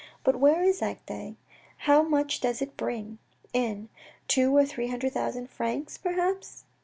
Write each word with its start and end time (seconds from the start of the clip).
"But 0.23 0.37
where 0.39 0.63
is 0.63 0.81
Agde? 0.81 1.35
How 1.77 2.01
much 2.01 2.39
does 2.41 2.59
it 2.59 2.75
bring 2.75 3.19
in? 3.53 3.89
Two 4.27 4.55
or 4.57 4.65
three 4.65 4.87
hundred 4.87 5.11
thousand 5.13 5.51
francs, 5.51 5.99
perhaps." 5.99 6.63